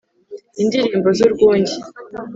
[0.61, 1.75] indilimbo z’urwunge,